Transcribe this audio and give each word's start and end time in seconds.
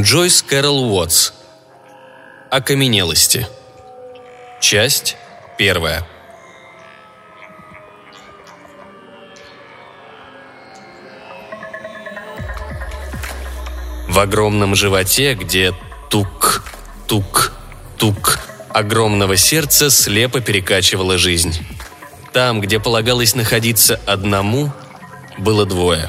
Джойс 0.00 0.42
Кэрол 0.42 0.92
Уотс. 0.92 1.32
Окаменелости. 2.52 3.48
Часть 4.60 5.16
первая. 5.58 6.06
В 14.08 14.20
огромном 14.20 14.76
животе, 14.76 15.34
где 15.34 15.74
тук, 16.10 16.62
тук, 17.08 17.52
тук 17.96 18.38
огромного 18.68 19.36
сердца 19.36 19.90
слепо 19.90 20.40
перекачивала 20.40 21.18
жизнь. 21.18 21.66
Там, 22.32 22.60
где 22.60 22.78
полагалось 22.78 23.34
находиться 23.34 24.00
одному, 24.06 24.72
было 25.38 25.66
двое. 25.66 26.08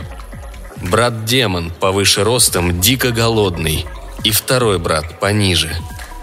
Брат-демон, 0.81 1.71
повыше 1.71 2.23
ростом, 2.23 2.79
дико 2.79 3.11
голодный, 3.11 3.85
и 4.23 4.31
второй 4.31 4.79
брат, 4.79 5.19
пониже. 5.19 5.75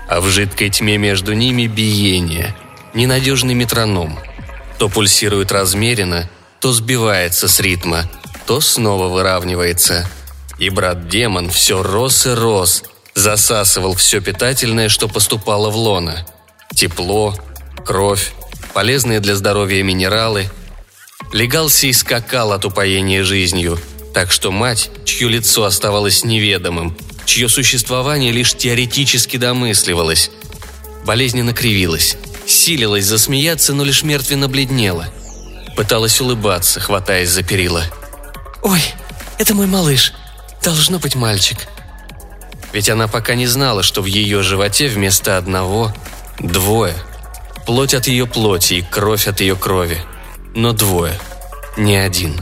А 0.09 0.21
в 0.21 0.29
жидкой 0.29 0.71
тьме 0.71 0.99
между 0.99 1.35
ними 1.35 1.67
биение, 1.67 2.55
ненадежный 2.95 3.55
метроном. 3.55 4.19
То 4.79 4.89
пульсирует 4.89 5.53
размеренно, 5.53 6.29
то 6.61 6.73
сбивается 6.73 7.49
с 7.49 7.61
ритма, 7.61 8.05
то 8.47 8.61
снова 8.61 9.09
выравнивается. 9.09 10.09
И 10.59 10.71
брат-демон 10.71 11.51
все 11.51 11.83
рос 11.83 12.27
и 12.27 12.31
рос, 12.31 12.85
засасывал 13.15 13.95
все 13.95 14.21
питательное, 14.21 14.89
что 14.89 15.09
поступало 15.09 15.71
в 15.71 15.77
лона. 15.77 16.27
Тепло, 16.75 17.35
кровь, 17.85 18.33
полезные 18.73 19.21
для 19.21 19.35
здоровья 19.35 19.83
минералы. 19.83 20.49
Легался 21.33 21.89
и 21.89 21.93
скакал 21.93 22.53
от 22.53 22.65
упоения 22.65 23.25
жизнью, 23.25 23.79
так 24.17 24.33
что 24.33 24.51
мать, 24.51 24.89
чье 25.05 25.29
лицо 25.29 25.65
оставалось 25.65 26.25
неведомым, 26.25 26.97
чье 27.27 27.51
существование 27.51 28.33
лишь 28.33 28.55
теоретически 28.55 29.37
домысливалось, 29.37 30.31
болезненно 31.05 31.53
кривилась, 31.53 32.17
силилась 32.47 33.05
засмеяться, 33.05 33.75
но 33.75 33.85
лишь 33.85 34.05
мертвенно 34.05 34.49
бледнела. 34.49 35.09
Пыталась 35.77 36.19
улыбаться, 36.19 36.81
хватаясь 36.81 37.29
за 37.29 37.43
перила. 37.43 37.83
«Ой, 38.63 38.81
это 39.37 39.53
мой 39.53 39.67
малыш. 39.67 40.15
Должно 40.65 40.99
быть 40.99 41.15
мальчик». 41.15 41.59
Ведь 42.73 42.89
она 42.89 43.09
пока 43.09 43.35
не 43.35 43.47
знала, 43.47 43.83
что 43.83 44.01
в 44.01 44.07
ее 44.07 44.43
животе 44.43 44.89
вместо 44.89 45.37
одного– 45.37 45.95
двое– 46.41 46.95
Плоть 47.67 47.95
от 47.95 48.07
ее 48.07 48.27
плоти 48.27 48.75
и 48.75 48.83
кровь 48.83 49.27
от 49.27 49.41
ее 49.41 49.57
крови. 49.57 50.01
Но 50.55 50.73
двое, 50.73 51.19
не 51.77 51.97
один. 51.97 52.41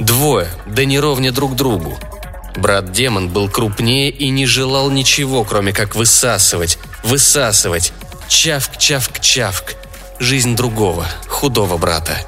Двое, 0.00 0.48
да 0.66 0.84
не 0.84 0.98
ровня 0.98 1.30
друг 1.30 1.54
другу. 1.54 1.98
Брат-демон 2.56 3.28
был 3.28 3.48
крупнее 3.48 4.10
и 4.10 4.30
не 4.30 4.46
желал 4.46 4.90
ничего, 4.90 5.44
кроме 5.44 5.72
как 5.72 5.94
высасывать, 5.94 6.78
высасывать, 7.04 7.92
чавк-чавк-чавк. 8.28 9.76
Жизнь 10.18 10.56
другого, 10.56 11.06
худого 11.28 11.76
брата. 11.76 12.18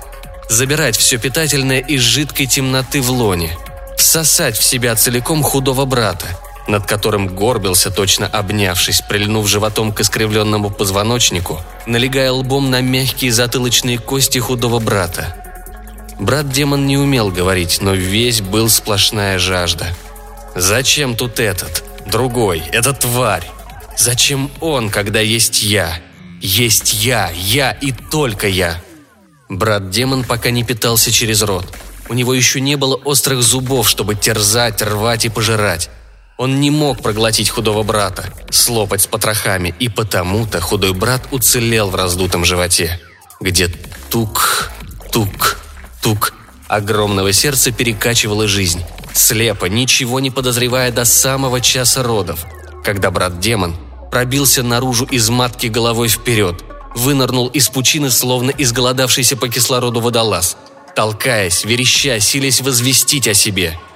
Забирать 0.49 0.97
все 0.97 1.19
питательное 1.19 1.81
из 1.81 2.03
жидкой 2.03 2.47
темноты 2.47 3.01
в 3.01 3.11
лоне. 3.11 3.57
Всосать 3.97 4.57
в 4.57 4.63
себя 4.63 4.95
целиком 4.95 5.43
худого 5.43 5.85
брата– 5.85 6.27
над 6.69 6.87
которым 6.87 7.35
горбился, 7.35 7.91
точно 7.91 8.27
обнявшись, 8.27 9.03
прильнув 9.03 9.49
животом 9.49 9.93
к 9.93 10.01
искривленному 10.01 10.71
позвоночнику, 10.71 11.61
налегая 11.87 12.31
лбом 12.31 12.71
на 12.71 12.81
мягкие 12.81 13.33
затылочные 13.33 13.99
кости 13.99 14.39
худого 14.39 14.79
брата. 14.79 15.42
Брат-демон 16.19 16.87
не 16.87 16.97
умел 16.97 17.31
говорить, 17.31 17.79
но 17.81 17.95
весь 17.95 18.41
был 18.41 18.69
сплошная 18.69 19.39
жажда. 19.39 19.87
«Зачем 20.55 21.17
тут 21.17 21.41
этот? 21.41 21.85
Другой? 22.07 22.63
Эта 22.73 22.93
тварь? 22.93 23.49
Зачем 23.97 24.51
он, 24.61 24.91
когда 24.91 25.21
есть 25.21 25.63
я? 25.63 26.01
Есть 26.41 26.93
я, 26.95 27.31
я 27.35 27.73
и 27.73 27.93
только 27.93 28.49
я!» 28.49 28.81
Брат-демон 29.49 30.25
пока 30.25 30.51
не 30.51 30.65
питался 30.65 31.11
через 31.11 31.43
рот. 31.43 31.67
У 32.09 32.15
него 32.15 32.35
еще 32.35 32.61
не 32.61 32.77
было 32.77 32.97
острых 32.97 33.43
зубов, 33.43 33.89
чтобы 33.89 34.15
терзать, 34.15 34.83
рвать 34.83 35.25
и 35.25 35.29
пожирать. 35.29 35.91
Он 36.37 36.61
не 36.61 36.71
мог 36.71 37.01
проглотить 37.03 37.51
худого 37.51 37.83
брата, 37.83 38.25
слопать 38.51 39.03
с 39.03 39.07
потрохами, 39.07 39.75
и 39.79 39.89
потому-то 39.89 40.61
худой 40.61 40.93
брат 40.93 41.23
уцелел 41.31 41.89
в 41.89 41.95
раздутом 41.95 42.45
животе, 42.45 43.01
где 43.41 43.69
тук, 44.11 44.71
тук, 46.03 46.31
тук 46.31 46.35
огромного 46.69 47.33
сердца 47.33 47.71
перекачивала 47.71 48.49
жизнь, 48.49 48.83
слепо, 49.15 49.67
ничего 49.67 50.21
не 50.21 50.31
подозревая 50.31 50.91
до 50.91 51.05
самого 51.05 51.61
часа 51.61 52.03
родов, 52.03 52.45
когда 52.85 53.11
брат-демон 53.11 53.77
пробился 54.11 54.63
наружу 54.63 55.05
из 55.07 55.31
матки 55.31 55.67
головой 55.69 56.09
вперед, 56.09 56.63
вынырнул 56.95 57.49
из 57.49 57.69
пучины, 57.69 58.11
словно 58.11 58.51
изголодавшийся 58.51 59.37
по 59.37 59.49
кислороду 59.49 60.01
водолаз, 60.01 60.57
толкаясь, 60.95 61.65
вереща, 61.65 62.21
силясь 62.21 62.61
возвестить 62.61 63.29
о 63.29 63.35
себе– 63.35 63.79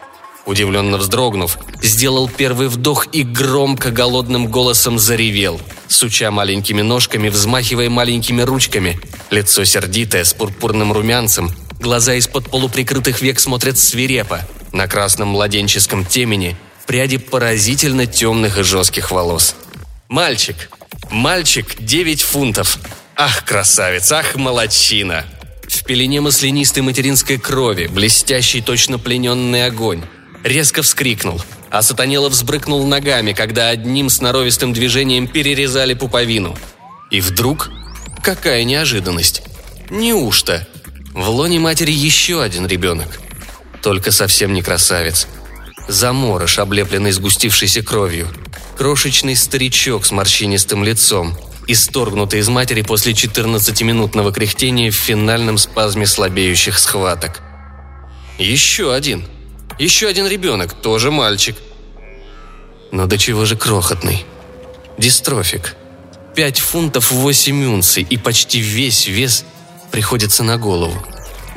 Удивленно 0.46 0.96
вздрогнув, 0.96 1.58
сделал 1.82 2.28
первый 2.28 2.68
вдох 2.68 3.08
и 3.12 3.24
громко 3.24 3.90
голодным 3.90 4.46
голосом 4.46 4.96
заревел, 4.96 5.60
суча 5.88 6.30
маленькими 6.30 6.82
ножками, 6.82 7.28
взмахивая 7.28 7.90
маленькими 7.90 8.42
ручками. 8.42 9.00
Лицо 9.30 9.64
сердитое, 9.64 10.22
с 10.22 10.32
пурпурным 10.34 10.92
румянцем, 10.92 11.50
глаза 11.78 12.14
из-под 12.14 12.50
полуприкрытых 12.50 13.20
век 13.20 13.40
смотрят 13.40 13.78
свирепо. 13.78 14.40
На 14.72 14.88
красном 14.88 15.28
младенческом 15.28 16.04
темени 16.04 16.56
пряди 16.86 17.18
поразительно 17.18 18.06
темных 18.06 18.58
и 18.58 18.62
жестких 18.62 19.10
волос. 19.10 19.56
«Мальчик! 20.08 20.70
Мальчик, 21.10 21.76
девять 21.78 22.22
фунтов! 22.22 22.78
Ах, 23.16 23.44
красавец! 23.44 24.10
Ах, 24.12 24.36
молодчина!» 24.36 25.24
В 25.68 25.84
пелене 25.84 26.20
маслянистой 26.20 26.82
материнской 26.82 27.38
крови, 27.38 27.86
блестящий 27.86 28.60
точно 28.60 28.98
плененный 28.98 29.66
огонь, 29.66 30.02
резко 30.44 30.82
вскрикнул, 30.82 31.40
а 31.70 31.82
Сатанелов 31.82 32.32
взбрыкнул 32.32 32.86
ногами, 32.86 33.32
когда 33.32 33.68
одним 33.68 34.08
сноровистым 34.08 34.72
движением 34.72 35.26
перерезали 35.26 35.94
пуповину. 35.94 36.56
И 37.10 37.20
вдруг... 37.20 37.70
Какая 38.22 38.64
неожиданность! 38.64 39.42
Неужто? 39.90 40.66
В 41.16 41.30
лоне 41.30 41.58
матери 41.58 41.90
еще 41.90 42.42
один 42.42 42.66
ребенок. 42.66 43.20
Только 43.82 44.12
совсем 44.12 44.52
не 44.52 44.62
красавец. 44.62 45.26
Заморыш, 45.88 46.58
облепленный 46.58 47.10
сгустившейся 47.10 47.82
кровью. 47.82 48.28
Крошечный 48.76 49.34
старичок 49.34 50.04
с 50.04 50.12
морщинистым 50.12 50.84
лицом, 50.84 51.34
исторгнутый 51.66 52.40
из 52.40 52.48
матери 52.48 52.82
после 52.82 53.14
14-минутного 53.14 54.30
кряхтения 54.30 54.90
в 54.90 54.94
финальном 54.94 55.56
спазме 55.56 56.06
слабеющих 56.06 56.78
схваток. 56.78 57.40
Еще 58.38 58.94
один– 58.94 59.24
еще 59.78 60.08
один 60.08 60.26
ребенок, 60.26 60.72
тоже 60.72 61.10
мальчик. 61.10 61.56
Но 62.92 63.06
до 63.06 63.18
чего 63.18 63.44
же 63.44 63.56
крохотный. 63.56 64.24
Дистрофик. 64.96 65.76
Пять 66.34 66.58
фунтов 66.58 67.10
восемь 67.10 67.64
унций, 67.66 68.06
и 68.08 68.16
почти 68.16 68.60
весь 68.60 69.06
вес 69.06 69.44
приходится 69.90 70.42
на 70.42 70.58
голову. 70.58 70.94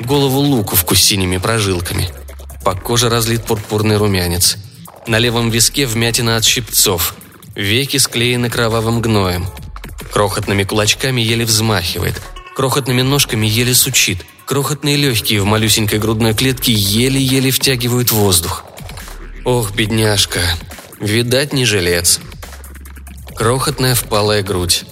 Голову 0.00 0.40
луковку 0.40 0.94
с 0.94 1.02
синими 1.02 1.38
прожилками. 1.38 2.08
По 2.64 2.74
коже 2.74 3.08
разлит 3.08 3.44
пурпурный 3.44 3.96
румянец. 3.96 4.56
На 5.06 5.18
левом 5.18 5.50
виске 5.50 5.86
вмятина 5.86 6.36
от 6.36 6.44
щипцов. 6.44 7.14
Веки 7.54 7.96
склеены 7.96 8.50
кровавым 8.50 9.00
гноем. 9.00 9.46
Крохотными 10.12 10.64
кулачками 10.64 11.20
еле 11.20 11.44
взмахивает. 11.44 12.20
Крохотными 12.56 13.02
ножками 13.02 13.46
еле 13.46 13.74
сучит– 13.74 14.24
Крохотные 14.50 14.96
легкие 14.96 15.40
в 15.40 15.44
малюсенькой 15.44 16.00
грудной 16.00 16.34
клетке 16.34 16.72
еле-еле 16.72 17.52
втягивают 17.52 18.10
воздух. 18.10 18.64
Ох, 19.44 19.70
бедняжка, 19.70 20.40
видать 20.98 21.52
не 21.52 21.64
жилец. 21.64 22.18
Крохотная 23.36 23.94
впалая 23.94 24.42
грудь. 24.42 24.86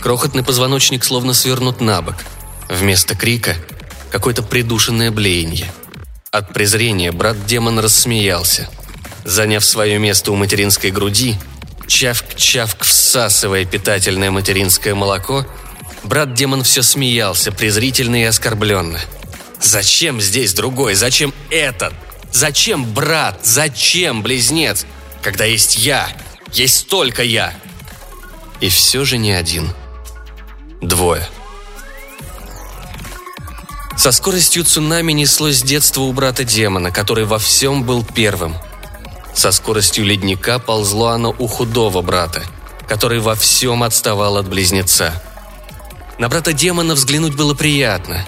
Крохотный 0.00 0.42
позвоночник 0.42 1.04
словно 1.04 1.34
свернут 1.34 1.82
на 1.82 2.00
бок. 2.00 2.14
Вместо 2.72 3.14
крика– 3.14 3.54
какое-то 4.10 4.42
придушенное 4.42 5.10
блеяние. 5.10 5.72
От 6.30 6.52
презрения 6.52 7.12
брат-демон 7.12 7.78
рассмеялся. 7.78 8.68
Заняв 9.24 9.64
свое 9.64 9.98
место 9.98 10.32
у 10.32 10.36
материнской 10.36 10.90
груди, 10.90 11.36
чавк-чавк 11.86 12.82
всасывая 12.82 13.64
питательное 13.64 14.30
материнское 14.30 14.94
молоко– 14.94 15.46
Брат-демон 16.04 16.62
все 16.64 16.82
смеялся, 16.82 17.52
презрительно 17.52 18.16
и 18.16 18.24
оскорбленно. 18.24 19.00
«Зачем 19.60 20.20
здесь 20.20 20.52
другой? 20.54 20.94
Зачем 20.94 21.32
этот? 21.50 21.94
Зачем 22.32 22.84
брат? 22.92 23.40
Зачем 23.44 24.22
близнец? 24.22 24.84
Когда 25.22 25.44
есть 25.44 25.76
я, 25.76 26.08
есть 26.52 26.88
только 26.88 27.22
я!» 27.22 27.54
И 28.60 28.68
все 28.68 29.04
же 29.04 29.18
не 29.18 29.32
один. 29.32 29.70
Двое. 30.80 31.26
Со 33.96 34.10
скоростью 34.10 34.64
цунами 34.64 35.12
неслось 35.12 35.62
детство 35.62 36.02
у 36.02 36.12
брата 36.12 36.44
демона, 36.44 36.90
который 36.90 37.24
во 37.24 37.38
всем 37.38 37.84
был 37.84 38.04
первым. 38.04 38.56
Со 39.34 39.52
скоростью 39.52 40.04
ледника 40.04 40.58
ползло 40.58 41.08
оно 41.08 41.34
у 41.38 41.46
худого 41.46 42.02
брата, 42.02 42.42
который 42.88 43.20
во 43.20 43.34
всем 43.34 43.82
отставал 43.82 44.36
от 44.36 44.48
близнеца. 44.48 45.22
На 46.18 46.28
брата 46.28 46.52
демона 46.52 46.94
взглянуть 46.94 47.34
было 47.34 47.54
приятно. 47.54 48.24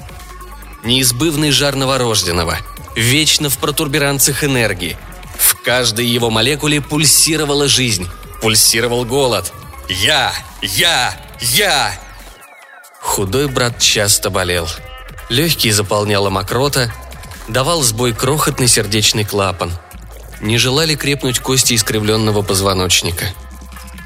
Неизбывный 0.85 1.51
жар 1.51 1.77
новорожденного, 1.77 2.59
вечно 2.95 3.49
в 3.49 3.59
протурберанцах 3.59 4.45
энергии. 4.45 4.97
В 5.39 5.63
каждой 5.63 6.07
его 6.07 6.31
молекуле 6.31 6.81
пульсировала 6.81 7.69
жизнь, 7.69 8.09
пульсировал 8.41 9.05
голод. 9.05 9.53
«Я! 9.89 10.33
Я! 10.63 11.19
Я!» 11.41 11.93
Худой 13.01 13.49
брат 13.49 13.79
часто 13.79 14.31
болел. 14.31 14.69
Легкие 15.29 15.73
заполняла 15.73 16.31
мокрота, 16.31 16.93
давал 17.49 17.83
сбой 17.83 18.13
крохотный 18.13 18.69
сердечный 18.69 19.25
клапан. 19.25 19.73
Не 20.41 20.59
желали 20.59 20.95
крепнуть 20.95 21.39
кости 21.39 21.75
искривленного 21.75 22.43
позвоночника. 22.43 23.27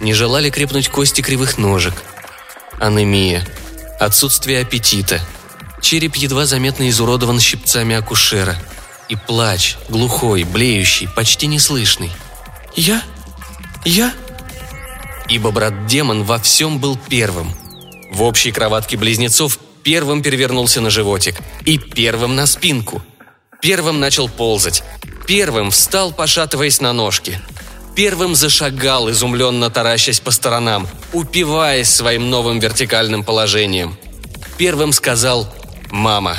Не 0.01 0.15
желали 0.15 0.51
крепнуть 0.51 0.89
кости 0.89 1.21
кривых 1.21 1.59
ножек. 1.59 1.95
Анемия. 2.79 3.45
Отсутствие 3.99 4.61
аппетита. 4.61 5.21
Череп 5.81 6.17
едва 6.17 6.47
заметно 6.47 6.89
изуродован 6.89 7.41
щипцами 7.41 7.97
акушера. 7.97 8.57
И 9.09 9.17
плач, 9.17 9.77
глухой, 9.89 10.45
блеющий, 10.45 11.09
почти 11.09 11.47
неслышный. 11.47 12.13
«Я? 12.77 13.03
Я?» 13.85 14.13
Ибо 15.29 15.51
брат-демон 15.51 16.25
во 16.25 16.39
всем 16.39 16.79
был 16.79 16.97
первым. 17.09 17.53
В 18.13 18.23
общей 18.23 18.53
кроватке 18.53 18.97
близнецов 18.97 19.59
первым 19.89 20.23
перевернулся 20.23 20.83
на 20.83 20.91
животик 20.91 21.37
и 21.65 21.79
первым 21.79 22.37
на 22.37 22.45
спинку. 22.45 23.03
Первым 23.63 24.01
начал 24.01 24.29
ползать. 24.29 24.83
Первым 25.27 25.71
встал, 25.71 26.13
пошатываясь 26.13 26.83
на 26.83 26.93
ножки. 26.93 27.41
Первым 27.97 28.35
зашагал, 28.35 29.11
изумленно 29.11 29.71
таращась 29.71 30.21
по 30.21 30.31
сторонам, 30.31 30.87
упиваясь 31.15 31.89
своим 31.89 32.29
новым 32.29 32.59
вертикальным 32.59 33.25
положением. 33.25 33.97
Первым 34.59 34.93
сказал 34.93 35.51
«мама». 35.91 36.37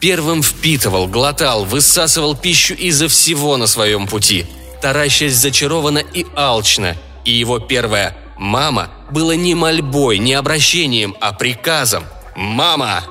Первым 0.00 0.44
впитывал, 0.44 1.08
глотал, 1.08 1.64
высасывал 1.64 2.36
пищу 2.36 2.74
изо 2.74 3.08
всего 3.08 3.56
на 3.56 3.66
своем 3.66 4.06
пути, 4.06 4.46
таращась 4.80 5.34
зачарованно 5.34 6.04
и 6.14 6.24
алчно, 6.36 6.96
и 7.24 7.32
его 7.32 7.58
первое 7.58 8.16
«мама» 8.38 8.92
было 9.10 9.32
не 9.32 9.56
мольбой, 9.56 10.18
не 10.18 10.34
обращением, 10.34 11.16
а 11.20 11.32
приказом– 11.32 12.04
«Мама!» 12.36 13.02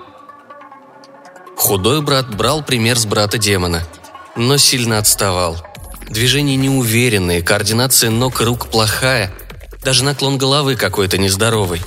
Худой 1.58 2.02
брат 2.02 2.36
брал 2.36 2.64
пример 2.64 2.98
с 2.98 3.08
брата 3.08 3.40
демона, 3.40 3.82
но 4.36 4.58
сильно 4.58 5.00
отставал. 5.00 5.58
Движения 6.08 6.56
неуверенные, 6.56 7.42
координация 7.42 8.12
ног 8.12 8.42
и 8.42 8.44
рук 8.44 8.68
плохая, 8.68 9.34
даже 9.84 10.04
наклон 10.04 10.38
головы 10.38 10.76
какой-то 10.76 11.18
нездоровый. 11.18 11.82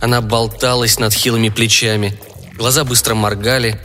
Она 0.00 0.20
болталась 0.20 1.00
над 1.00 1.12
хилыми 1.12 1.48
плечами, 1.48 2.16
глаза 2.56 2.84
быстро 2.84 3.16
моргали, 3.16 3.80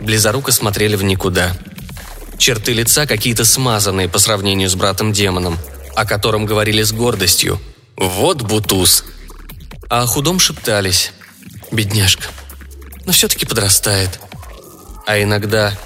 близоруко 0.00 0.50
смотрели 0.50 0.96
в 0.96 1.04
никуда. 1.04 1.54
Черты 2.38 2.72
лица 2.72 3.06
какие-то 3.06 3.44
смазанные 3.44 4.08
по 4.08 4.18
сравнению 4.18 4.70
с 4.70 4.74
братом-демоном, 4.74 5.58
о 5.94 6.06
котором 6.06 6.46
говорили 6.46 6.82
с 6.82 6.92
гордостью. 6.92 7.60
«Вот 7.96 8.40
бутуз!» 8.40 9.04
А 9.90 10.02
о 10.02 10.06
худом 10.06 10.40
шептались. 10.40 11.12
«Бедняжка, 11.70 12.24
но 13.06 13.12
все-таки 13.12 13.46
подрастает. 13.46 14.20
А 15.06 15.20
иногда 15.22 15.76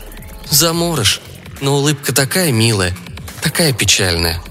заморыш, 0.51 1.21
но 1.61 1.77
улыбка 1.77 2.15
такая 2.15 2.53
милая, 2.53 2.97
такая 3.43 3.73
печальная. 3.73 4.43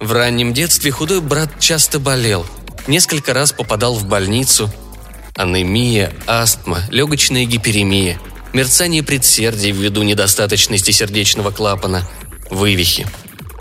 В 0.00 0.12
раннем 0.12 0.52
детстве 0.52 0.90
худой 0.90 1.20
брат 1.20 1.58
часто 1.60 1.98
болел, 1.98 2.46
несколько 2.86 3.32
раз 3.32 3.52
попадал 3.52 3.94
в 3.94 4.04
больницу. 4.06 4.72
Анемия, 5.36 6.12
астма, 6.26 6.82
легочная 6.90 7.44
гиперемия, 7.44 8.20
мерцание 8.52 9.02
предсердий 9.02 9.72
ввиду 9.72 10.02
недостаточности 10.02 10.90
сердечного 10.90 11.50
клапана, 11.50 12.08
вывихи. 12.50 13.06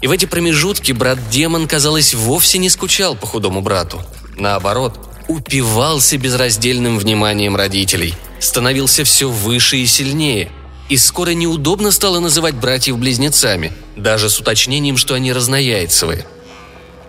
И 0.02 0.08
в 0.08 0.12
эти 0.12 0.26
промежутки 0.26 0.92
брат-демон, 0.92 1.68
казалось, 1.68 2.14
вовсе 2.14 2.58
не 2.58 2.70
скучал 2.70 3.16
по 3.16 3.26
худому 3.26 3.62
брату. 3.62 4.04
Наоборот, 4.36 5.13
упивался 5.28 6.18
безраздельным 6.18 6.98
вниманием 6.98 7.56
родителей, 7.56 8.14
становился 8.40 9.04
все 9.04 9.30
выше 9.30 9.78
и 9.78 9.86
сильнее. 9.86 10.52
И 10.90 10.98
скоро 10.98 11.32
неудобно 11.32 11.92
стало 11.92 12.20
называть 12.20 12.56
братьев 12.56 12.98
близнецами, 12.98 13.74
даже 13.96 14.30
с 14.30 14.40
уточнением, 14.40 14.98
что 14.98 15.14
они 15.16 15.32
разнояйцевые. 15.32 16.26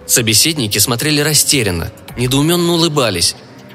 Собеседники 0.06 0.78
смотрели 0.78 1.20
растерянно, 1.20 1.92
недоуменно 2.16 2.74
улыбались. 2.74 3.34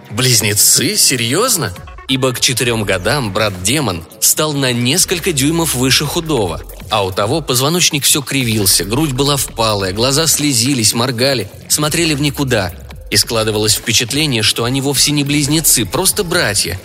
«Близнецы? 0.09 0.95
Серьезно?» 0.95 1.73
Ибо 2.07 2.33
к 2.33 2.39
четырем 2.39 2.85
годам 2.85 3.31
брат-демон 3.31 4.03
стал 4.19 4.53
на 4.53 4.73
несколько 4.73 5.31
дюймов 5.31 5.75
выше 5.75 6.05
худого, 6.05 6.59
а 6.89 7.05
у 7.05 7.11
того 7.11 7.41
позвоночник 7.41 8.03
все 8.03 8.23
кривился, 8.23 8.83
грудь 8.83 9.11
была 9.11 9.37
впалая, 9.37 9.93
глаза 9.93 10.25
слезились, 10.25 10.95
моргали, 10.95 11.51
смотрели 11.67 12.15
в 12.15 12.21
никуда– 12.21 12.73
и 13.09 13.17
складывалось 13.17 13.75
впечатление, 13.75 14.43
что 14.43 14.63
они 14.63 14.81
вовсе 14.81 15.11
не 15.11 15.23
близнецы, 15.23 15.85
просто 15.85 16.23
братья. 16.23 16.79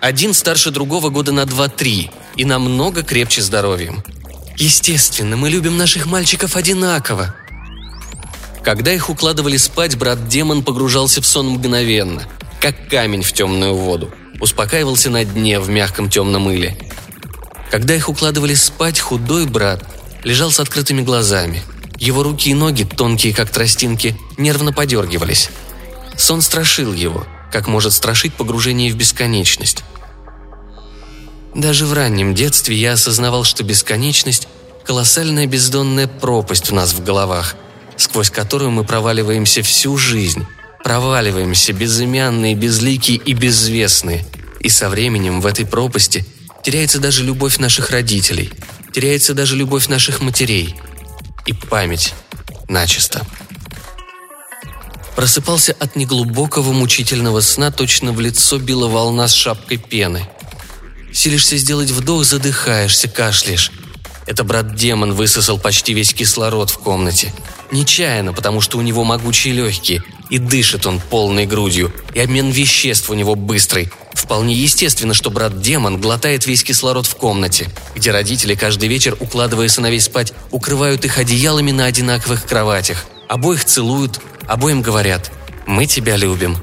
Один 0.00 0.34
старше 0.34 0.70
другого 0.70 1.10
года 1.10 1.32
на 1.32 1.44
два-три 1.44 2.10
и 2.36 2.44
намного 2.44 3.02
крепче 3.02 3.42
здоровьем. 3.42 4.02
Естественно, 4.56 5.36
мы 5.36 5.50
любим 5.50 5.76
наших 5.76 6.06
мальчиков 6.06 6.56
одинаково. 6.56 7.34
Когда 8.62 8.92
их 8.92 9.10
укладывали 9.10 9.56
спать, 9.56 9.96
брат-демон 9.96 10.62
погружался 10.62 11.20
в 11.20 11.26
сон 11.26 11.48
мгновенно, 11.50 12.22
как 12.60 12.88
камень 12.88 13.22
в 13.22 13.32
темную 13.32 13.74
воду. 13.74 14.10
Успокаивался 14.40 15.10
на 15.10 15.24
дне 15.24 15.60
в 15.60 15.68
мягком 15.68 16.10
темном 16.10 16.42
мыле. 16.42 16.76
Когда 17.70 17.94
их 17.94 18.08
укладывали 18.08 18.54
спать, 18.54 19.00
худой 19.00 19.46
брат 19.46 19.84
лежал 20.24 20.50
с 20.50 20.60
открытыми 20.60 21.02
глазами– 21.02 21.62
его 21.98 22.22
руки 22.22 22.50
и 22.50 22.54
ноги, 22.54 22.84
тонкие 22.84 23.34
как 23.34 23.50
тростинки, 23.50 24.16
нервно 24.36 24.72
подергивались. 24.72 25.50
Сон 26.16 26.42
страшил 26.42 26.92
его, 26.92 27.26
как 27.52 27.68
может 27.68 27.92
страшить 27.92 28.34
погружение 28.34 28.92
в 28.92 28.96
бесконечность. 28.96 29.82
Даже 31.54 31.86
в 31.86 31.92
раннем 31.92 32.34
детстве 32.34 32.76
я 32.76 32.92
осознавал, 32.92 33.44
что 33.44 33.64
бесконечность– 33.64 34.48
колоссальная 34.84 35.46
бездонная 35.46 36.06
пропасть 36.06 36.70
у 36.70 36.74
нас 36.74 36.92
в 36.92 37.02
головах, 37.02 37.56
сквозь 37.96 38.30
которую 38.30 38.70
мы 38.70 38.84
проваливаемся 38.84 39.62
всю 39.62 39.96
жизнь, 39.96 40.46
проваливаемся 40.84 41.72
безымянные, 41.72 42.54
безликие 42.54 43.16
и 43.16 43.32
безвестные. 43.32 44.24
И 44.60 44.68
со 44.68 44.88
временем 44.88 45.40
в 45.40 45.46
этой 45.46 45.66
пропасти 45.66 46.26
теряется 46.62 46.98
даже 46.98 47.24
любовь 47.24 47.58
наших 47.58 47.90
родителей, 47.90 48.52
теряется 48.92 49.32
даже 49.32 49.56
любовь 49.56 49.88
наших 49.88 50.20
матерей– 50.20 50.74
и 51.46 51.52
память 51.52 52.14
начисто. 52.68 53.26
Просыпался 55.14 55.74
от 55.78 55.96
неглубокого 55.96 56.72
мучительного 56.72 57.40
сна, 57.40 57.70
точно 57.70 58.12
в 58.12 58.20
лицо 58.20 58.58
била 58.58 58.86
волна 58.86 59.28
с 59.28 59.32
шапкой 59.32 59.78
пены. 59.78 60.28
Силишься 61.12 61.56
сделать 61.56 61.90
вдох, 61.90 62.24
задыхаешься, 62.24 63.08
кашляешь. 63.08 63.72
Это 64.26 64.44
брат-демон 64.44 65.14
высосал 65.14 65.58
почти 65.58 65.94
весь 65.94 66.12
кислород 66.12 66.68
в 66.68 66.78
комнате. 66.78 67.32
Нечаянно, 67.70 68.34
потому 68.34 68.60
что 68.60 68.76
у 68.76 68.82
него 68.82 69.04
могучие 69.04 69.54
легкие, 69.54 70.02
и 70.30 70.38
дышит 70.38 70.86
он 70.86 71.00
полной 71.00 71.46
грудью, 71.46 71.92
и 72.14 72.20
обмен 72.20 72.50
веществ 72.50 73.10
у 73.10 73.14
него 73.14 73.34
быстрый, 73.34 73.90
Вполне 74.16 74.54
естественно, 74.54 75.12
что 75.12 75.30
брат-демон 75.30 76.00
глотает 76.00 76.46
весь 76.46 76.64
кислород 76.64 77.06
в 77.06 77.16
комнате, 77.16 77.68
где 77.94 78.10
родители 78.12 78.54
каждый 78.54 78.88
вечер, 78.88 79.14
укладывая 79.20 79.68
сыновей 79.68 80.00
спать, 80.00 80.32
укрывают 80.50 81.04
их 81.04 81.18
одеялами 81.18 81.70
на 81.70 81.84
одинаковых 81.84 82.46
кроватях. 82.46 83.04
Обоих 83.28 83.66
целуют, 83.66 84.20
обоим 84.48 84.80
говорят 84.80 85.30
«Мы 85.66 85.84
тебя 85.84 86.16
любим». 86.16 86.56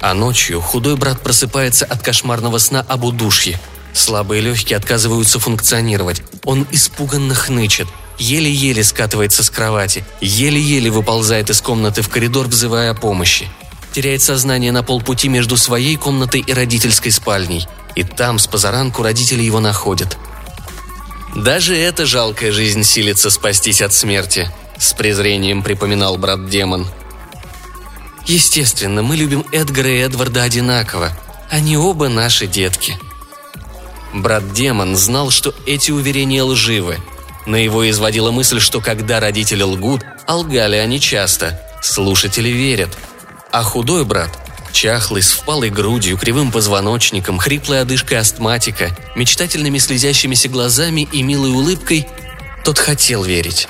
А 0.00 0.14
ночью 0.14 0.60
худой 0.60 0.96
брат 0.96 1.20
просыпается 1.20 1.84
от 1.84 2.02
кошмарного 2.02 2.58
сна 2.58 2.86
об 2.88 3.04
удушье. 3.04 3.58
Слабые 3.92 4.42
легкие 4.42 4.76
отказываются 4.76 5.40
функционировать. 5.40 6.22
Он 6.44 6.66
испуганно 6.70 7.34
хнычет, 7.34 7.88
еле-еле 8.22 8.84
скатывается 8.84 9.42
с 9.42 9.50
кровати, 9.50 10.04
еле-еле 10.20 10.90
выползает 10.90 11.50
из 11.50 11.60
комнаты 11.60 12.02
в 12.02 12.08
коридор, 12.08 12.46
взывая 12.46 12.90
о 12.90 12.94
помощи 12.94 13.48
теряет 13.92 14.22
сознание 14.22 14.72
на 14.72 14.82
полпути 14.82 15.28
между 15.28 15.56
своей 15.56 15.96
комнатой 15.96 16.40
и 16.40 16.52
родительской 16.52 17.12
спальней. 17.12 17.68
И 17.94 18.02
там, 18.02 18.38
с 18.38 18.46
позаранку, 18.46 19.02
родители 19.02 19.42
его 19.42 19.60
находят. 19.60 20.16
«Даже 21.36 21.76
эта 21.76 22.04
жалкая 22.06 22.52
жизнь 22.52 22.82
силится 22.82 23.30
спастись 23.30 23.82
от 23.82 23.92
смерти»,— 23.92 24.50
с 24.78 24.92
презрением 24.94 25.62
припоминал 25.62 26.16
брат-демон. 26.18 26.86
«Естественно, 28.26 29.02
мы 29.02 29.16
любим 29.16 29.44
Эдгара 29.52 29.90
и 29.90 29.98
Эдварда 29.98 30.42
одинаково. 30.42 31.10
Они 31.50 31.76
оба 31.76 32.08
наши 32.08 32.46
детки». 32.46 32.98
Брат-демон 34.12 34.96
знал, 34.96 35.30
что 35.30 35.54
эти 35.66 35.90
уверения 35.90 36.42
лживы. 36.42 36.98
Но 37.46 37.56
его 37.56 37.88
изводила 37.88 38.30
мысль, 38.30 38.60
что 38.60 38.80
когда 38.80 39.20
родители 39.20 39.62
лгут, 39.62 40.02
а 40.26 40.36
лгали 40.36 40.76
они 40.76 41.00
часто, 41.00 41.60
слушатели 41.82 42.48
верят. 42.48 42.96
А 43.50 43.62
худой 43.62 44.04
брат, 44.04 44.30
чахлый, 44.72 45.22
с 45.22 45.32
впалой 45.32 45.70
грудью, 45.70 46.16
кривым 46.16 46.52
позвоночником, 46.52 47.38
хриплой 47.38 47.80
одышкой 47.80 48.18
астматика, 48.18 48.96
мечтательными 49.16 49.78
слезящимися 49.78 50.48
глазами 50.48 51.08
и 51.12 51.22
милой 51.22 51.50
улыбкой, 51.50 52.06
тот 52.64 52.78
хотел 52.78 53.24
верить. 53.24 53.68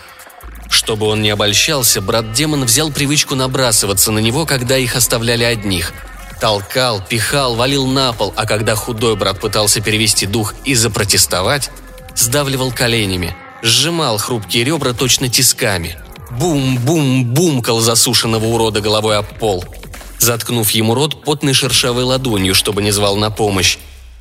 Чтобы 0.71 1.07
он 1.07 1.23
не 1.23 1.31
обольщался, 1.31 2.01
брат-демон 2.01 2.65
взял 2.65 2.91
привычку 2.91 3.35
набрасываться 3.35 4.11
на 4.11 4.19
него, 4.19 4.47
когда 4.47 4.77
их 4.77 4.97
оставляли 4.97 5.45
одних. 5.45 5.93
Толкал, 6.41 7.05
пихал, 7.07 7.55
валил 7.55 7.87
на 7.87 8.13
пол, 8.13 8.33
а 8.37 8.47
когда 8.47 8.75
худой 8.75 9.15
брат 9.17 9.39
пытался 9.39 9.81
перевести 9.81 10.27
дух 10.27 10.55
и 10.65 10.75
запротестовать, 10.75 11.71
сдавливал 12.17 12.73
коленями, 12.73 13.37
сжимал 13.63 14.19
хрупкие 14.19 14.65
ребра 14.65 14.93
точно 14.93 15.29
тисками. 15.29 15.97
Бум-бум-бумкал 16.31 17.81
засушенного 17.81 18.47
урода 18.47 18.81
головой 18.81 19.19
об 19.19 19.39
пол. 19.39 19.65
Заткнув 20.19 20.71
ему 20.71 20.95
рот 20.95 21.25
потной 21.25 21.53
шершавой 21.53 22.05
ладонью, 22.05 22.55
чтобы 22.55 22.83
не 22.83 22.91
звал 22.91 23.17
на 23.17 23.31
помощь. 23.31 23.79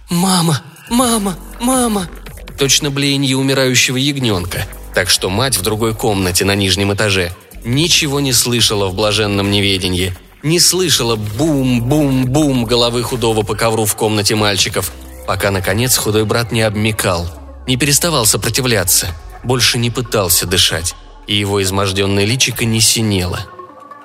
«Мама! 0.09 0.61
Мама! 0.89 1.37
Мама!» 1.59 2.09
Точно 2.57 2.89
блеяние 2.89 3.37
умирающего 3.37 3.97
ягненка– 3.97 4.67
так 4.93 5.09
что 5.09 5.29
мать 5.29 5.57
в 5.57 5.61
другой 5.61 5.95
комнате 5.95 6.45
на 6.45 6.55
нижнем 6.55 6.93
этаже 6.93 7.31
ничего 7.63 8.19
не 8.19 8.33
слышала 8.33 8.87
в 8.87 8.95
блаженном 8.95 9.51
неведении, 9.51 10.15
не 10.43 10.59
слышала 10.59 11.15
бум-бум-бум 11.15 12.65
головы 12.65 13.03
худого 13.03 13.43
по 13.43 13.55
ковру 13.55 13.85
в 13.85 13.95
комнате 13.95 14.35
мальчиков, 14.35 14.91
пока, 15.27 15.51
наконец, 15.51 15.95
худой 15.97 16.25
брат 16.25 16.51
не 16.51 16.61
обмекал, 16.61 17.27
не 17.67 17.77
переставал 17.77 18.25
сопротивляться, 18.25 19.15
больше 19.43 19.77
не 19.77 19.89
пытался 19.89 20.45
дышать, 20.45 20.95
и 21.27 21.35
его 21.35 21.61
изможденное 21.61 22.25
личико 22.25 22.65
не 22.65 22.81
синело. 22.81 23.39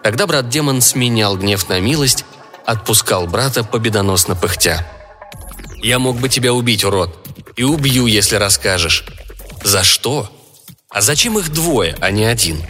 Тогда 0.03 0.27
брат-демон 0.27 0.81
сменял 0.81 1.37
гнев 1.37 1.69
на 1.69 1.81
милость, 1.81 2.25
отпускал 2.65 3.27
брата 3.27 3.65
победоносно 3.65 4.35
пыхтя. 4.37 4.87
«Я 5.83 5.99
мог 5.99 6.19
бы 6.19 6.29
тебя 6.29 6.53
убить, 6.53 6.85
урод, 6.85 7.17
и 7.57 7.65
убью, 7.65 8.07
если 8.07 8.37
расскажешь. 8.37 9.05
За 9.63 9.83
что?» 9.85 10.31
А 10.97 11.03
зачем 11.03 11.39
их 11.39 11.53
двое, 11.53 11.95
а 12.01 12.11
не 12.11 12.25
один? 12.25 12.63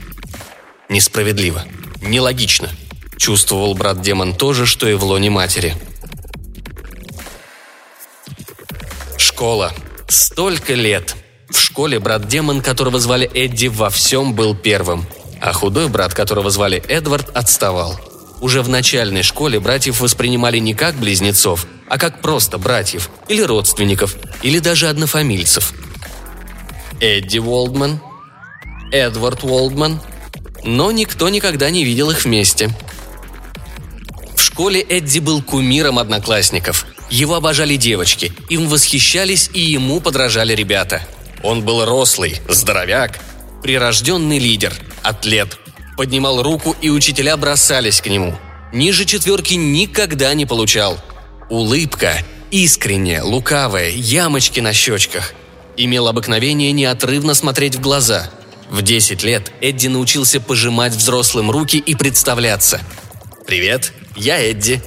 Несправедливо. 0.88 1.64
Нелогично. 2.02 2.68
Чувствовал 3.18 3.74
брат-демон 3.74 4.34
то 4.34 4.52
же, 4.52 4.66
что 4.66 4.88
и 4.88 4.94
в 4.94 5.04
лоне 5.04 5.30
матери. 5.30 5.76
Школа. 9.16 9.72
Столько 10.08 10.74
лет. 10.74 11.14
В 11.48 11.58
школе 11.58 12.00
брат-демон, 12.00 12.60
которого 12.60 12.98
звали 12.98 13.30
Эдди, 13.32 13.68
во 13.68 13.88
всем 13.88 14.34
был 14.34 14.54
первым. 14.54 15.06
А 15.40 15.52
худой 15.52 15.88
брат, 15.88 16.12
которого 16.12 16.50
звали 16.50 16.82
Эдвард, 16.88 17.30
отставал. 17.36 18.00
Уже 18.40 18.62
в 18.62 18.68
начальной 18.68 19.22
школе 19.22 19.60
братьев 19.60 20.00
воспринимали 20.00 20.58
не 20.58 20.74
как 20.74 20.96
близнецов, 20.96 21.66
а 21.88 21.98
как 21.98 22.20
просто 22.20 22.58
братьев, 22.58 23.10
или 23.28 23.42
родственников, 23.42 24.16
или 24.42 24.58
даже 24.58 24.88
однофамильцев. 24.88 25.72
Эдди 27.00 27.38
Уолдман, 27.38 28.00
Эдвард 28.90 29.44
Уолдман, 29.44 30.00
но 30.64 30.90
никто 30.90 31.28
никогда 31.28 31.70
не 31.70 31.84
видел 31.84 32.10
их 32.10 32.24
вместе. 32.24 32.70
В 34.34 34.42
школе 34.42 34.80
Эдди 34.80 35.20
был 35.20 35.42
кумиром 35.42 35.98
одноклассников. 35.98 36.86
Его 37.08 37.36
обожали 37.36 37.76
девочки, 37.76 38.32
им 38.48 38.68
восхищались 38.68 39.48
и 39.52 39.60
ему 39.60 40.00
подражали 40.00 40.54
ребята. 40.54 41.06
Он 41.46 41.62
был 41.62 41.84
рослый, 41.84 42.40
здоровяк, 42.48 43.20
прирожденный 43.62 44.38
лидер, 44.38 44.74
атлет. 45.02 45.58
Поднимал 45.96 46.42
руку, 46.42 46.74
и 46.82 46.90
учителя 46.90 47.36
бросались 47.36 48.00
к 48.00 48.08
нему. 48.08 48.36
Ниже 48.72 49.04
четверки 49.04 49.54
никогда 49.54 50.34
не 50.34 50.44
получал. 50.44 50.98
Улыбка, 51.48 52.14
искренняя, 52.50 53.22
лукавая, 53.22 53.90
ямочки 53.90 54.58
на 54.60 54.72
щечках. 54.72 55.34
Имел 55.76 56.08
обыкновение 56.08 56.72
неотрывно 56.72 57.32
смотреть 57.34 57.76
в 57.76 57.80
глаза– 57.80 58.28
в 58.70 58.82
10 58.82 59.22
лет 59.22 59.52
Эдди 59.60 59.86
научился 59.86 60.40
пожимать 60.40 60.92
взрослым 60.92 61.52
руки 61.52 61.76
и 61.76 61.94
представляться. 61.94 62.80
«Привет, 63.46 63.92
я 64.16 64.38
Эдди». 64.38 64.82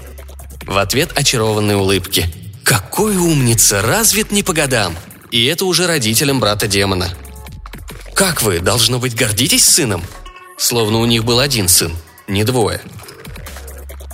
В 0.66 0.78
ответ 0.78 1.18
очарованные 1.18 1.78
улыбки. 1.78 2.26
«Какой 2.64 3.16
умница, 3.16 3.82
развит 3.82 4.32
не 4.32 4.44
по 4.44 4.54
годам!» 4.54 4.98
И 5.32 5.46
это 5.46 5.66
уже 5.66 5.88
родителям 5.88 6.40
брата-демона. 6.40 7.10
«Как 8.14 8.42
вы, 8.42 8.60
должно 8.60 9.00
быть, 9.00 9.16
гордитесь 9.16 9.66
сыном?» 9.66 10.04
Словно 10.58 11.00
у 11.00 11.06
них 11.06 11.24
был 11.24 11.40
один 11.40 11.70
сын, 11.70 11.94
не 12.28 12.44
двое. 12.44 12.82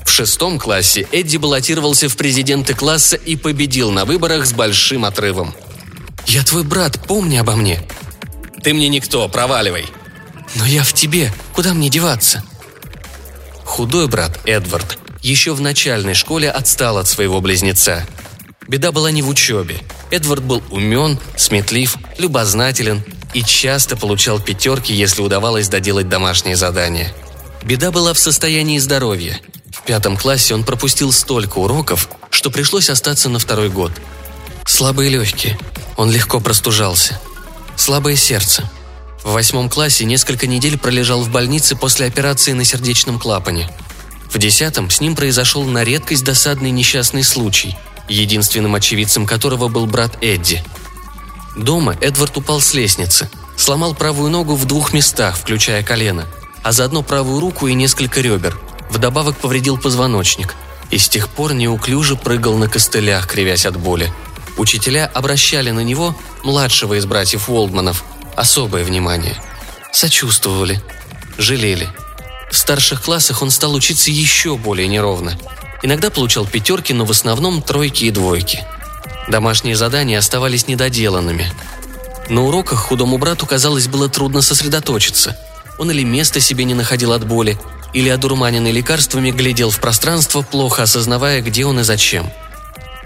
В 0.06 0.10
шестом 0.12 0.60
классе 0.60 1.08
Эдди 1.12 1.38
баллотировался 1.38 2.08
в 2.08 2.16
президенты 2.16 2.74
класса 2.74 3.16
и 3.16 3.36
победил 3.36 3.92
на 3.92 4.06
выборах 4.06 4.46
с 4.46 4.54
большим 4.54 5.06
отрывом. 5.06 5.56
«Я 6.28 6.44
твой 6.44 6.64
брат, 6.64 7.00
помни 7.08 7.38
обо 7.38 7.56
мне», 7.56 7.86
ты 8.66 8.74
мне 8.74 8.90
никто, 8.90 9.30
проваливай!» 9.30 9.86
«Но 10.56 10.66
я 10.66 10.84
в 10.84 10.92
тебе. 10.92 11.32
Куда 11.54 11.76
мне 11.76 11.88
деваться?» 11.88 12.44
Худой 13.64 14.08
брат 14.08 14.40
Эдвард 14.46 14.98
еще 15.22 15.54
в 15.54 15.62
начальной 15.62 16.16
школе 16.16 16.50
отстал 16.50 16.98
от 16.98 17.08
своего 17.08 17.42
близнеца. 17.42 18.08
Беда 18.68 18.92
была 18.92 19.12
не 19.12 19.22
в 19.22 19.30
учебе. 19.30 19.80
Эдвард 20.12 20.44
был 20.44 20.64
умен, 20.72 21.20
сметлив, 21.38 21.98
любознателен 22.18 23.04
и 23.34 23.42
часто 23.44 23.96
получал 23.96 24.40
пятерки, 24.40 24.94
если 24.94 25.22
удавалось 25.22 25.68
доделать 25.68 26.10
домашние 26.10 26.56
задания. 26.56 27.14
Беда 27.64 27.92
была 27.92 28.14
в 28.14 28.20
состоянии 28.20 28.80
здоровья. 28.80 29.40
В 29.72 29.84
пятом 29.84 30.18
классе 30.18 30.54
он 30.54 30.64
пропустил 30.64 31.12
столько 31.12 31.60
уроков, 31.60 32.10
что 32.30 32.50
пришлось 32.50 32.90
остаться 32.90 33.30
на 33.30 33.40
второй 33.40 33.70
год. 33.70 33.92
Слабые 34.66 35.10
легкие. 35.10 35.58
Он 35.98 36.12
легко 36.12 36.40
простужался– 36.40 37.20
Слабое 37.76 38.16
сердце. 38.16 38.70
В 39.24 39.34
восьмом 39.34 39.70
классе 39.70 40.06
несколько 40.06 40.48
недель 40.48 40.78
пролежал 40.78 41.22
в 41.22 41.30
больнице 41.30 41.76
после 41.76 42.08
операции 42.08 42.54
на 42.54 42.64
сердечном 42.64 43.20
клапане. 43.20 43.70
В 44.32 44.38
десятом 44.38 44.90
с 44.90 45.02
ним 45.02 45.16
произошел 45.16 45.64
на 45.64 45.84
редкость 45.84 46.24
досадный 46.24 46.72
несчастный 46.72 47.24
случай, 47.24 47.76
единственным 48.08 48.76
очевидцем 48.76 49.26
которого 49.26 49.68
был 49.68 49.86
брат 49.86 50.18
Эдди. 50.22 50.64
Дома 51.56 51.96
Эдвард 52.02 52.38
упал 52.38 52.62
с 52.62 52.74
лестницы, 52.74 53.30
сломал 53.56 53.96
правую 53.96 54.30
ногу 54.30 54.56
в 54.56 54.66
двух 54.66 54.94
местах, 54.94 55.38
включая 55.38 55.84
колено, 55.84 56.26
а 56.64 56.72
заодно 56.72 57.02
правую 57.02 57.40
руку 57.40 57.68
и 57.68 57.74
несколько 57.74 58.22
ребер. 58.22 58.58
Вдобавок 58.90 59.38
повредил 59.38 59.78
позвоночник 59.78 60.56
и 60.92 60.98
с 60.98 61.10
тех 61.10 61.30
пор 61.30 61.54
неуклюже 61.54 62.16
прыгал 62.16 62.58
на 62.58 62.70
костылях, 62.70 63.28
кривясь 63.28 63.66
от 63.66 63.78
боли– 63.78 64.12
Учителя 64.58 65.06
обращали 65.14 65.72
на 65.72 65.82
него, 65.82 66.16
младшего 66.44 66.94
из 66.98 67.06
братьев 67.06 67.50
Уолдманов, 67.50 68.06
особое 68.36 68.86
внимание. 68.86 69.36
Сочувствовали, 69.92 70.82
жалели. 71.38 71.90
В 72.52 72.56
старших 72.56 73.02
классах 73.02 73.42
он 73.42 73.52
стал 73.52 73.74
учиться 73.74 74.12
еще 74.12 74.56
более 74.56 74.88
неровно. 74.88 75.38
Иногда 75.86 76.10
получал 76.10 76.48
пятерки, 76.48 76.94
но 76.94 77.06
в 77.06 77.12
основном 77.12 77.62
тройки 77.62 78.06
и 78.06 78.10
двойки. 78.10 78.66
Домашние 79.28 79.76
задания 79.76 80.18
оставались 80.18 80.68
недоделанными. 80.68 81.46
На 82.28 82.42
уроках 82.42 82.80
худому 82.80 83.20
брату, 83.20 83.46
казалось, 83.46 83.88
было 83.88 84.10
трудно 84.10 84.42
сосредоточиться. 84.42 85.38
Он 85.78 85.92
или 85.92 86.04
места 86.04 86.40
себе 86.42 86.64
не 86.64 86.74
находил 86.74 87.14
от 87.14 87.28
боли, 87.28 87.60
или 87.94 88.10
одурманенный 88.10 88.72
лекарствами 88.72 89.30
глядел 89.30 89.70
в 89.70 89.80
пространство, 89.80 90.42
плохо 90.42 90.82
осознавая, 90.82 91.42
где 91.42 91.68
он 91.68 91.80
и 91.80 91.84
зачем– 91.84 92.32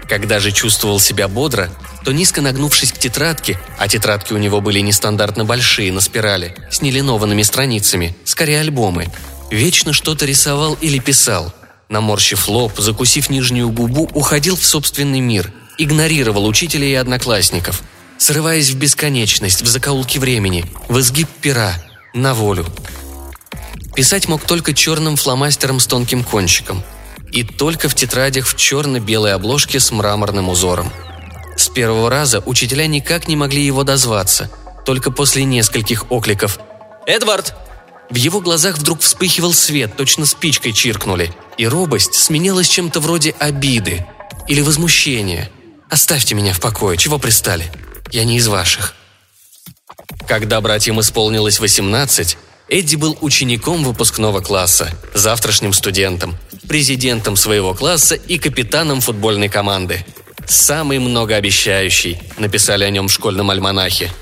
когда 0.08 0.40
же 0.40 0.50
чувствовал 0.50 0.98
себя 0.98 1.28
бодро, 1.28 1.70
то 2.04 2.10
низко 2.10 2.40
нагнувшись 2.42 2.90
к 2.90 2.98
тетрадке, 2.98 3.60
а 3.78 3.86
тетрадки 3.86 4.32
у 4.32 4.38
него 4.38 4.60
были 4.60 4.80
нестандартно 4.80 5.44
большие, 5.44 5.92
на 5.92 6.00
спирали, 6.00 6.56
с 6.68 6.82
нелинованными 6.82 7.42
страницами, 7.42 8.16
скорее 8.24 8.58
альбомы, 8.58 9.06
вечно 9.52 9.92
что-то 9.92 10.26
рисовал 10.26 10.76
или 10.80 10.98
писал. 10.98 11.54
Наморщив 11.90 12.48
лоб, 12.48 12.72
закусив 12.78 13.28
нижнюю 13.28 13.68
губу, 13.68 14.08
уходил 14.14 14.56
в 14.56 14.64
собственный 14.64 15.20
мир, 15.20 15.52
игнорировал 15.76 16.46
учителя 16.46 16.86
и 16.86 16.94
одноклассников, 16.94 17.82
срываясь 18.16 18.70
в 18.70 18.78
бесконечность, 18.78 19.60
в 19.60 19.66
закоулки 19.66 20.16
времени, 20.16 20.64
в 20.88 20.98
изгиб 21.00 21.28
пера, 21.42 21.74
на 22.14 22.32
волю. 22.32 22.64
Писать 23.94 24.28
мог 24.28 24.42
только 24.42 24.72
черным 24.72 25.16
фломастером 25.16 25.80
с 25.80 25.86
тонким 25.86 26.24
кончиком– 26.24 26.82
и 27.32 27.44
только 27.44 27.88
в 27.88 27.94
тетрадях 27.94 28.46
в 28.46 28.56
черно-белой 28.56 29.34
обложке 29.34 29.80
с 29.80 29.90
мраморным 29.90 30.48
узором. 30.48 30.90
С 31.56 31.68
первого 31.68 32.10
раза 32.10 32.42
учителя 32.46 32.86
никак 32.86 33.28
не 33.28 33.36
могли 33.36 33.64
его 33.64 33.84
дозваться, 33.84 34.50
только 34.84 35.10
после 35.10 35.44
нескольких 35.44 36.10
окликов 36.10 36.58
«Эдвард!» 37.06 37.54
В 38.10 38.16
его 38.16 38.40
глазах 38.40 38.76
вдруг 38.76 39.00
вспыхивал 39.00 39.52
свет, 39.52 39.96
точно 39.96 40.26
спичкой 40.26 40.72
чиркнули, 40.72 41.32
и 41.56 41.66
робость 41.66 42.14
сменилась 42.14 42.68
чем-то 42.68 42.98
вроде 42.98 43.30
обиды 43.38 44.04
или 44.48 44.60
возмущения. 44.60 45.48
«Оставьте 45.88 46.34
меня 46.34 46.52
в 46.52 46.60
покое, 46.60 46.96
чего 46.96 47.18
пристали? 47.18 47.70
Я 48.10 48.24
не 48.24 48.36
из 48.36 48.48
ваших». 48.48 48.94
Когда 50.26 50.60
братьям 50.60 51.00
исполнилось 51.00 51.60
18, 51.60 52.36
Эдди 52.68 52.96
был 52.96 53.16
учеником 53.20 53.84
выпускного 53.84 54.40
класса, 54.40 54.90
завтрашним 55.14 55.72
студентом, 55.72 56.36
президентом 56.68 57.36
своего 57.36 57.74
класса 57.74 58.14
и 58.14 58.38
капитаном 58.38 59.00
футбольной 59.00 59.48
команды. 59.48 60.04
«Самый 60.46 60.98
многообещающий»,— 60.98 62.20
написали 62.38 62.84
о 62.84 62.90
нем 62.90 63.08
в 63.08 63.12
школьном 63.12 63.50
альманахе. 63.50 64.12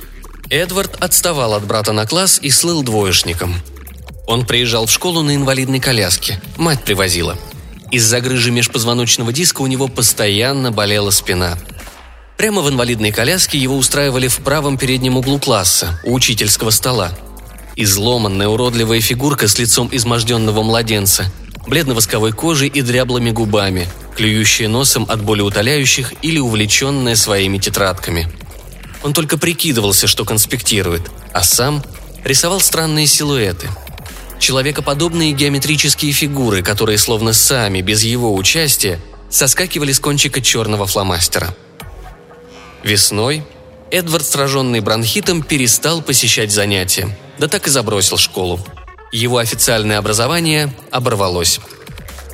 Эдвард 0.51 1.03
отставал 1.03 1.55
от 1.55 1.67
брата 1.67 1.93
на 1.93 2.07
класс 2.07 2.39
и 2.43 2.51
слыл 2.51 2.83
двоечником. 2.83 3.55
Он 4.29 4.47
приезжал 4.47 4.87
в 4.87 4.91
школу 4.93 5.23
на 5.23 5.35
инвалидной 5.35 5.81
коляске. 5.81 6.41
Мать 6.57 6.85
привозила. 6.85 7.37
Из-за 7.91 8.21
грыжи 8.21 8.53
межпозвоночного 8.53 9.33
диска 9.33 9.63
у 9.63 9.67
него 9.67 9.89
постоянно 9.89 10.71
болела 10.71 11.11
спина. 11.11 11.59
Прямо 12.37 12.63
в 12.63 12.69
инвалидной 12.69 13.11
коляске 13.11 13.59
его 13.59 13.77
устраивали 13.77 14.29
в 14.29 14.37
правом 14.37 14.79
переднем 14.79 15.17
углу 15.17 15.41
класса, 15.41 16.01
у 16.05 16.15
учительского 16.15 16.71
стола. 16.71 17.11
Изломанная 17.75 18.47
уродливая 18.47 19.01
фигурка 19.01 19.49
с 19.49 19.59
лицом 19.59 19.89
изможденного 19.91 20.63
младенца, 20.63 21.33
бледно-восковой 21.67 22.33
кожей 22.33 22.69
и 22.69 22.83
дряблыми 22.83 23.31
губами, 23.31 23.89
клюющая 24.15 24.69
носом 24.69 25.07
от 25.09 25.25
боли 25.25 25.41
утоляющих 25.41 26.13
или 26.23 26.39
увлеченная 26.39 27.17
своими 27.17 27.59
тетрадками– 27.59 28.31
он 29.03 29.13
только 29.13 29.39
прикидывался, 29.39 30.07
что 30.07 30.25
конспектирует, 30.25 31.11
а 31.33 31.43
сам 31.43 31.85
рисовал 32.25 32.61
странные 32.61 33.07
силуэты. 33.07 33.69
Человекоподобные 34.39 35.33
геометрические 35.33 36.13
фигуры, 36.13 36.63
которые 36.63 36.99
словно 36.99 37.33
сами, 37.33 37.81
без 37.81 38.05
его 38.05 38.35
участия, 38.35 39.01
соскакивали 39.31 39.93
с 39.93 40.01
кончика 40.01 40.41
черного 40.41 40.87
фломастера. 40.87 41.55
Весной 42.83 43.43
Эдвард, 43.91 44.27
сраженный 44.27 44.81
бронхитом, 44.81 45.43
перестал 45.43 46.03
посещать 46.03 46.53
занятия, 46.53 47.17
да 47.39 47.49
так 47.49 47.67
и 47.67 47.71
забросил 47.71 48.19
школу. 48.19 48.61
Его 49.13 49.39
официальное 49.39 49.99
образование 49.99 50.75
оборвалось. 50.91 51.61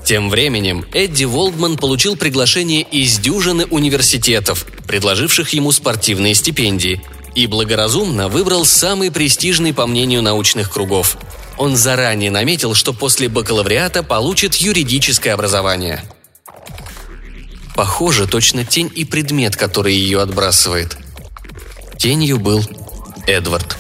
Тем 0.05 0.29
временем 0.29 0.85
Эдди 0.93 1.25
Волдман 1.25 1.79
получил 1.79 2.17
приглашение 2.17 2.83
из 2.83 3.19
дюжины 3.19 3.65
университетов, 3.67 4.67
предложивших 4.87 5.51
ему 5.51 5.73
спортивные 5.73 6.35
стипендии, 6.35 7.03
и 7.35 7.47
благоразумно 7.47 8.29
выбрал 8.29 8.65
самый 8.65 9.11
престижный 9.11 9.73
по 9.73 9.87
мнению 9.87 10.23
научных 10.23 10.71
кругов. 10.71 11.17
Он 11.57 11.77
заранее 11.77 12.31
наметил, 12.31 12.75
что 12.75 12.93
после 12.93 13.29
бакалавриата 13.29 14.03
получит 14.03 14.55
юридическое 14.57 15.35
образование. 15.35 16.05
Похоже, 17.75 18.27
точно 18.27 18.65
тень 18.65 18.91
и 18.95 19.05
предмет, 19.05 19.57
который 19.57 19.95
ее 19.95 20.21
отбрасывает. 20.21 20.97
Тенью 21.99 22.39
был 22.39 22.65
Эдвард. 23.27 23.77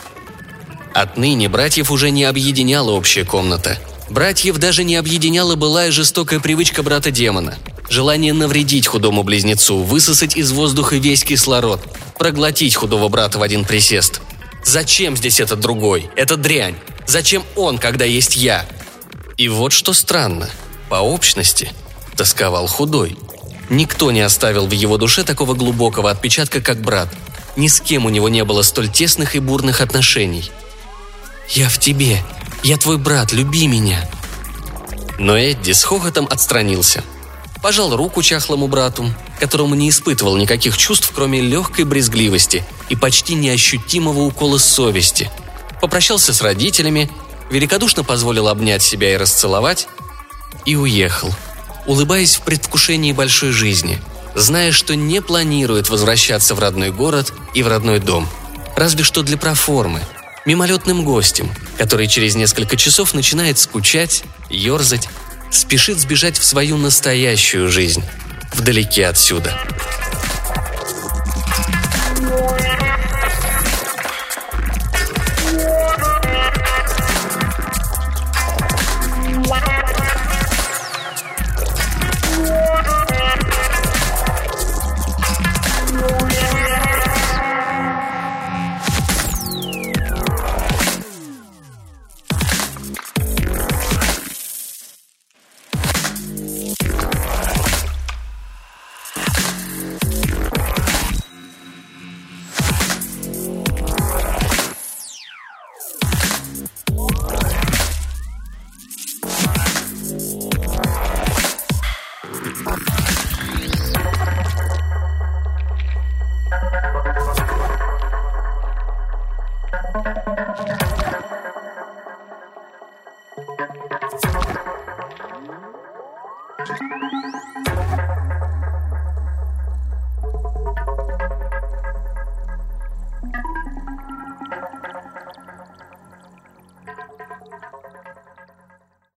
Отныне 0.94 1.48
братьев 1.48 1.90
уже 1.90 2.10
не 2.10 2.24
объединяла 2.24 2.92
общая 2.92 3.24
комната– 3.24 3.78
Братьев 4.10 4.58
даже 4.58 4.84
не 4.84 4.96
объединяла 4.96 5.56
былая 5.56 5.90
жестокая 5.90 6.40
привычка 6.40 6.82
брата-демона. 6.82 7.56
Желание 7.88 8.32
навредить 8.32 8.86
худому 8.86 9.22
близнецу, 9.22 9.78
высосать 9.78 10.36
из 10.36 10.52
воздуха 10.52 10.96
весь 10.96 11.24
кислород, 11.24 11.80
проглотить 12.18 12.74
худого 12.74 13.08
брата 13.08 13.38
в 13.38 13.42
один 13.42 13.64
присест. 13.64 14.20
Зачем 14.64 15.16
здесь 15.16 15.40
этот 15.40 15.60
другой, 15.60 16.08
эта 16.16 16.36
дрянь? 16.36 16.76
Зачем 17.06 17.44
он, 17.56 17.78
когда 17.78 18.04
есть 18.04 18.36
я? 18.36 18.66
И 19.36 19.48
вот 19.48 19.72
что 19.72 19.92
странно. 19.92 20.50
По 20.88 20.96
общности 20.96 21.72
тосковал 22.16 22.66
худой. 22.66 23.16
Никто 23.70 24.10
не 24.10 24.20
оставил 24.20 24.66
в 24.66 24.72
его 24.72 24.98
душе 24.98 25.24
такого 25.24 25.54
глубокого 25.54 26.10
отпечатка, 26.10 26.60
как 26.60 26.80
брат. 26.80 27.08
Ни 27.56 27.68
с 27.68 27.80
кем 27.80 28.06
у 28.06 28.10
него 28.10 28.28
не 28.28 28.44
было 28.44 28.62
столь 28.62 28.88
тесных 28.88 29.36
и 29.36 29.38
бурных 29.38 29.80
отношений. 29.80 30.50
«Я 31.48 31.68
в 31.68 31.78
тебе», 31.78 32.22
я 32.64 32.78
твой 32.78 32.96
брат, 32.96 33.32
люби 33.32 33.66
меня!» 33.66 34.08
Но 35.18 35.36
Эдди 35.36 35.72
с 35.72 35.84
хохотом 35.84 36.26
отстранился. 36.28 37.04
Пожал 37.62 37.94
руку 37.94 38.22
чахлому 38.22 38.68
брату, 38.68 39.14
которому 39.38 39.74
не 39.74 39.90
испытывал 39.90 40.36
никаких 40.36 40.76
чувств, 40.78 41.12
кроме 41.14 41.42
легкой 41.42 41.84
брезгливости 41.84 42.64
и 42.88 42.96
почти 42.96 43.34
неощутимого 43.34 44.20
укола 44.20 44.56
совести. 44.56 45.30
Попрощался 45.84 46.32
с 46.32 46.40
родителями, 46.40 47.10
великодушно 47.50 48.04
позволил 48.04 48.48
обнять 48.48 48.82
себя 48.82 49.12
и 49.12 49.18
расцеловать, 49.18 49.86
и 50.64 50.76
уехал, 50.76 51.30
улыбаясь 51.84 52.36
в 52.36 52.40
предвкушении 52.40 53.12
большой 53.12 53.50
жизни, 53.50 54.00
зная, 54.34 54.72
что 54.72 54.96
не 54.96 55.20
планирует 55.20 55.90
возвращаться 55.90 56.54
в 56.54 56.58
родной 56.58 56.90
город 56.90 57.34
и 57.52 57.62
в 57.62 57.68
родной 57.68 57.98
дом. 57.98 58.26
Разве 58.76 59.04
что 59.04 59.20
для 59.20 59.36
проформы– 59.36 60.00
мимолетным 60.46 61.04
гостем, 61.04 61.50
который 61.76 62.06
через 62.06 62.34
несколько 62.34 62.78
часов 62.78 63.12
начинает 63.12 63.58
скучать, 63.58 64.24
ерзать, 64.48 65.10
спешит 65.50 65.98
сбежать 65.98 66.38
в 66.38 66.44
свою 66.44 66.78
настоящую 66.78 67.70
жизнь, 67.70 68.02
вдалеке 68.54 69.06
отсюда. 69.06 69.52